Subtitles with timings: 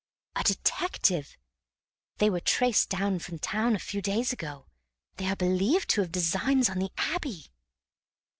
[0.35, 1.37] "A detective.
[2.17, 4.65] They were traced down from town a few days ago.
[5.17, 7.51] They are believed to have designs on the Abbey!"